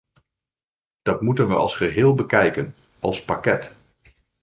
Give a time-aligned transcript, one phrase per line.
[1.01, 3.75] Dat moeten we als geheel bekijken, als pakket.